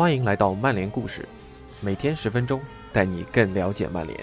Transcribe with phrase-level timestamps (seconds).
[0.00, 1.28] 欢迎来到曼联故事，
[1.82, 2.58] 每天十分钟，
[2.90, 4.18] 带你更了解曼联。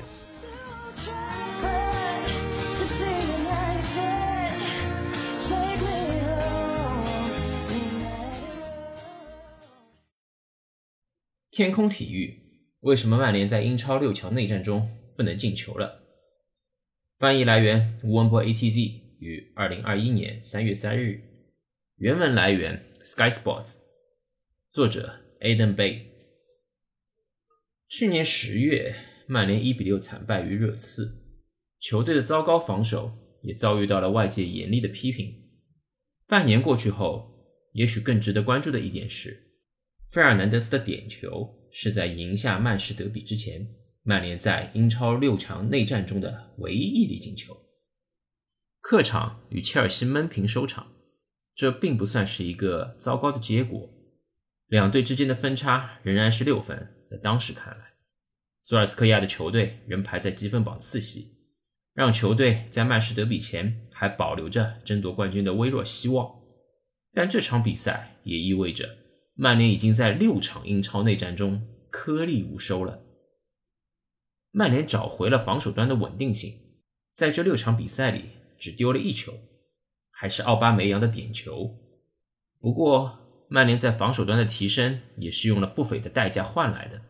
[11.52, 12.36] 天空体育，
[12.80, 16.02] 为什么曼联在英超六强内战中不能进球了？
[17.20, 21.22] 翻译来源：吴文博 ATZ，于二零二一年三月三日。
[21.98, 23.82] 原文来源：Sky Sports。
[24.72, 26.02] 作者：Adam Bay。
[27.88, 28.96] 去年十月，
[29.28, 31.24] 曼联一比六惨败于热刺，
[31.80, 35.34] 球队的糟糕防守也遭遇到了外界严厉的批评。
[36.28, 39.54] 半年过去后，也许更值得关注的一点是，
[40.10, 43.66] 费尔南德斯的点球是在赢下曼市德比之前，
[44.04, 47.56] 曼联在英超六强内战中的唯一一粒进球。
[48.82, 50.94] 客场与切尔西闷平收场，
[51.56, 53.90] 这并不算是一个糟糕的结果。
[54.68, 57.94] 两队之间的分差仍然是六分，在当时看来，
[58.64, 61.38] 索尔斯克亚的球队仍排在积分榜次席，
[61.94, 66.30] 让球队在曼市德比前还保留着争夺冠军的微弱希望。
[67.14, 68.98] 但这场比赛也意味着
[69.36, 73.02] 曼联已经在六场英超内战中颗粒无收了。
[74.52, 76.54] 曼联找回了防守端的稳定性，
[77.16, 78.26] 在这六场比赛里
[78.58, 79.34] 只丢了一球，
[80.12, 81.74] 还是奥巴梅扬的点球。
[82.60, 87.02] 不过，曼联在防守端的提升也是用了不菲的代价换来的。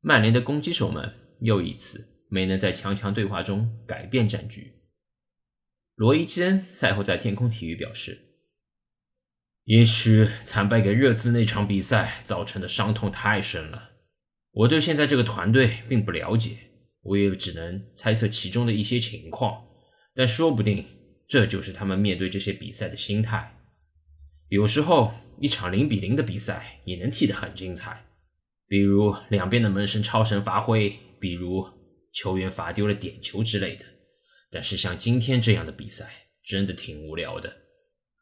[0.00, 4.72] 曼联的攻击手们又一次没能在强强对话中改变战局。
[5.94, 8.18] 罗伊·基恩赛后在天空体育表示
[9.64, 13.92] ：“也许惨败给热刺那场比赛造成的伤痛太深了。
[14.52, 16.56] 我对现在这个团队并不了解，
[17.02, 19.64] 我也只能猜测其中的一些情况。
[20.14, 20.84] 但说不定
[21.26, 23.55] 这就是他们面对这些比赛的心态。
[24.48, 28.06] 有时候。”一场零比零的比赛也能踢得很精彩，
[28.66, 31.62] 比如两边的门神超神发挥，比如
[32.14, 33.84] 球员罚丢了点球之类的。
[34.50, 36.10] 但是像今天这样的比赛
[36.42, 37.54] 真的挺无聊的。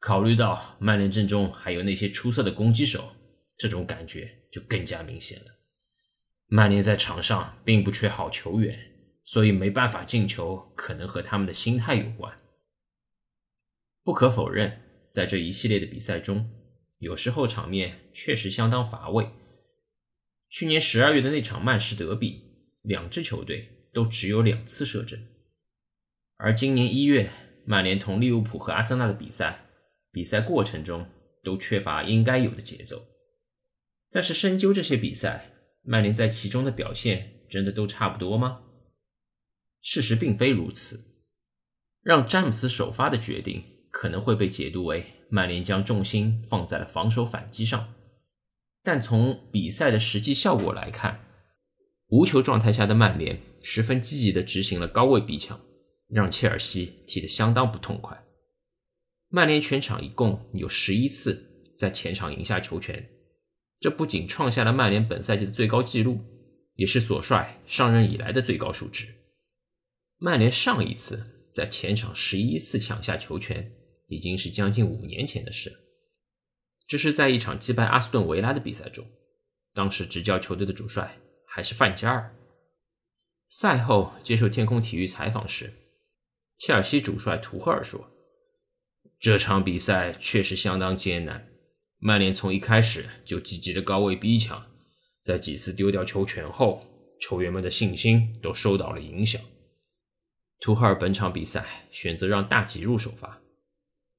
[0.01, 3.15] 考虑到曼联阵中还有那些出色的攻击手，
[3.57, 5.47] 这种感觉就更加明显了。
[6.49, 8.77] 曼联在场上并不缺好球员，
[9.23, 12.37] 所以没办法进球，可能和他们的心态有关。
[14.03, 14.84] 不可否认，
[15.15, 16.51] 在这一系列的比赛中。
[16.99, 19.29] 有时候场面确实相当乏味。
[20.49, 22.43] 去年十二月的那场曼市德比，
[22.83, 25.25] 两支球队都只有两次射正。
[26.37, 27.31] 而今年一月
[27.65, 29.67] 曼联同利物浦和阿森纳的比赛，
[30.11, 31.09] 比赛过程中
[31.45, 33.07] 都缺乏应该有的节奏。
[34.11, 35.53] 但是深究这些比赛，
[35.83, 38.63] 曼联在其中的表现真的都差不多吗？
[39.81, 41.05] 事实并非如此。
[42.03, 43.63] 让詹姆斯首发的决定
[43.94, 45.06] 可能会被解读为。
[45.31, 47.94] 曼联将重心放在了防守反击上，
[48.82, 51.25] 但从比赛的实际效果来看，
[52.09, 55.59] 无球状态下的曼联十分积极地执行了高位逼抢，
[56.09, 58.22] 让切尔西踢得相当不痛快。
[59.28, 63.09] 曼联全场一共有十一次在前场赢下球权，
[63.81, 66.21] 这不仅创下了曼联本赛季的最高纪录，
[66.77, 69.06] 也是索帅上任以来的最高数值。
[70.19, 73.72] 曼联上一次在前场十一次抢下球权。
[74.09, 75.81] 已经是将近五年前的事。
[76.87, 79.06] 这是在一场击败阿斯顿维拉的比赛中，
[79.72, 82.37] 当时执教球队的主帅还是范加尔。
[83.48, 85.72] 赛后接受天空体育采访时，
[86.59, 88.10] 切尔西主帅图赫尔说
[89.19, 91.48] ：“这场比赛确实相当艰难，
[91.98, 94.66] 曼联从一开始就积极的高位逼抢，
[95.22, 96.84] 在几次丢掉球权后，
[97.21, 99.41] 球员们的信心都受到了影响。”
[100.60, 103.41] 图赫尔本场比赛选择让大吉入首发。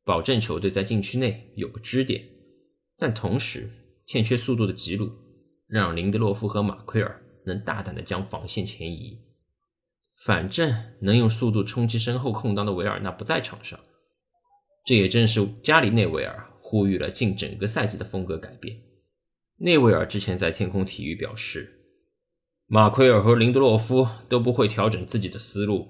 [0.06, 2.24] 保证球队在禁区内有个支点，
[2.98, 3.70] 但同时
[4.06, 5.12] 欠缺速度的吉鲁
[5.68, 9.20] 让林德洛夫和马奎尔能大胆的将防线前移。
[10.24, 13.80] 反正能用速度冲击身后空当的维尔纳不在场上，
[14.86, 18.80] 这也正是加里内维尔呼吁了近整个赛季的风格改变。
[19.58, 21.82] 内维尔之前在天空体育表示，
[22.68, 25.88] 马奎尔和林德洛夫都不会调整自己的思路，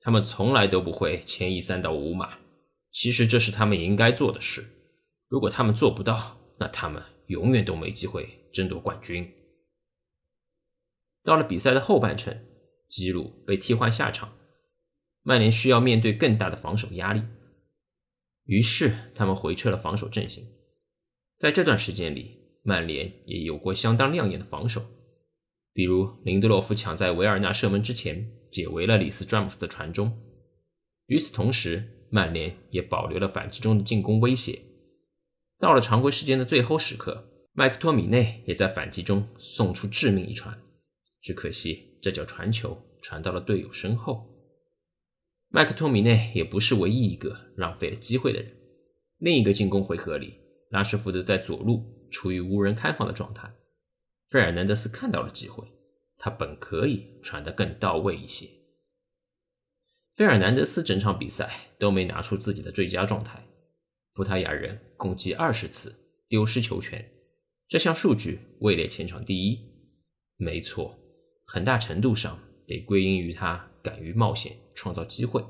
[0.00, 2.38] 他们从来都不会前移三到五码。
[2.92, 4.64] 其实这是他们应该做的事，
[5.28, 9.28] 如果他们做不到，那他们永远都没机会争夺冠军。
[11.24, 12.38] 到了比赛的后半程，
[12.88, 14.36] 基鲁被替换下场，
[15.22, 17.22] 曼联需要面对更大的防守压力，
[18.44, 20.46] 于是他们回撤了防守阵型。
[21.38, 24.84] 在这段时间里，曼联也有过相当亮眼的防守，
[25.72, 30.12] 比如林德洛夫抢在维尔纳射门之前解围了里斯詹姆斯的传中。
[31.06, 34.60] 与此同时，曼联也保留了反击中的进攻威胁。
[35.58, 40.54] 到了常规时间的最后时刻，麦克托米内也在反击中送出致命一传，
[41.22, 44.28] 只可惜这脚传球传到了队友身后。
[45.48, 48.54] 麦克托米内也不是唯一一个浪费了机会的人。
[49.16, 50.38] 另一个进攻回合里，
[50.68, 53.50] 拉什福德在左路处于无人看防的状态，
[54.28, 55.66] 费尔南德斯看到了机会，
[56.18, 58.46] 他本可以传得更到位一些。
[60.14, 63.42] 费尔南德斯整场比赛都没拿出自己的最佳状态，
[64.12, 65.94] 葡萄牙人共计二十次
[66.28, 67.02] 丢失球权。
[67.66, 69.58] 这项数据位列前场第一，
[70.36, 70.98] 没错，
[71.46, 75.42] 很大程度上得归因于他敢于冒险、创造机会、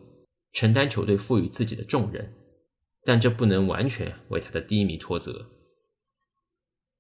[0.53, 2.33] 承担球队赋予自己的重任，
[3.05, 5.45] 但这不能完全为他的低迷脱责。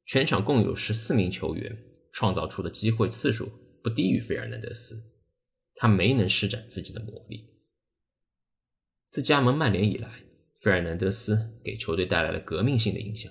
[0.04, 1.78] 全场共有十四名球员
[2.12, 3.48] 创造出的机会次数
[3.84, 5.00] 不低于费尔南德斯，
[5.76, 7.51] 他没能施展自己的魔力。
[9.12, 10.08] 自加盟曼联以来，
[10.58, 13.30] 费尔南德斯给球队带来了革命性的影响，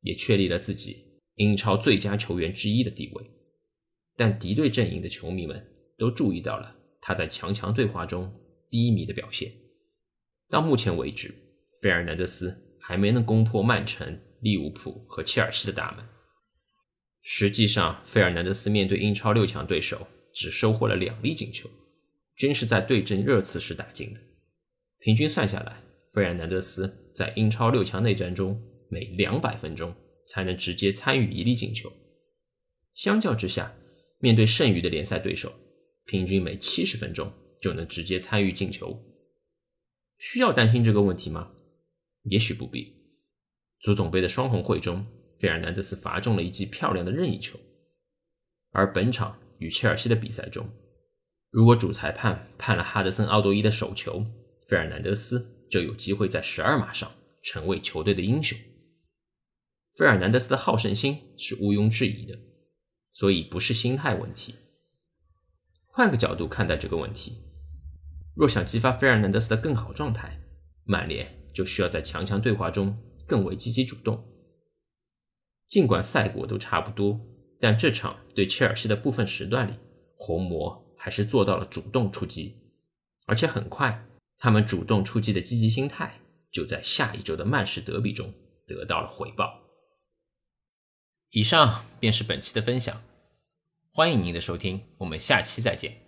[0.00, 1.20] 也确立了自己。
[1.36, 3.24] 英超最佳球员之一的地位，
[4.16, 5.64] 但敌对阵营的球迷们
[5.96, 8.28] 都注意到了他在强强对话中
[8.68, 9.52] 低迷的表现。
[10.50, 11.32] 到目前为止，
[11.80, 16.04] 费尔南德斯还没能攻破曼城、利物浦和切尔西的大门。
[17.22, 21.70] 实际上，费尔南德斯面对英超六强对手只收获了两粒进球，
[22.34, 24.20] 均是在对阵热刺时打进的。
[25.04, 25.80] 平均算下来，
[26.12, 29.94] 费尔南德斯在英超六强内战中每两百分钟。
[30.26, 31.92] 才能直接参与一粒进球。
[32.94, 33.74] 相较之下，
[34.20, 35.52] 面对剩余的联赛对手，
[36.06, 37.30] 平均每七十分钟
[37.60, 38.98] 就能直接参与进球。
[40.16, 41.52] 需要担心这个问题吗？
[42.30, 42.90] 也许不必。
[43.80, 45.04] 足总杯的双红会中，
[45.38, 47.60] 费尔南德斯罚中了一记漂亮的任意球。
[48.70, 50.66] 而本场与切尔西的比赛中，
[51.50, 54.24] 如果主裁判判了哈德森·奥多伊的手球，
[54.74, 57.08] 费尔南德斯就有机会在十二码上
[57.44, 58.58] 成为球队的英雄。
[59.96, 62.36] 费尔南德斯的好胜心是毋庸置疑的，
[63.12, 64.56] 所以不是心态问题。
[65.86, 67.38] 换个角度看待这个问题，
[68.34, 70.40] 若想激发费尔南德斯的更好状态，
[70.82, 72.98] 曼联就需要在强强对话中
[73.28, 74.26] 更为积极主动。
[75.68, 77.20] 尽管赛果都差不多，
[77.60, 79.74] 但这场对切尔西的部分时段里，
[80.16, 82.56] 红魔还是做到了主动出击，
[83.26, 84.04] 而且很快，
[84.38, 86.20] 他们主动出击的积极心态
[86.50, 88.32] 就在下一周的曼市德比中
[88.66, 89.60] 得到了回报。
[91.30, 93.02] 以上便是本期的分享，
[93.90, 96.03] 欢迎您的收听，我们下期再见。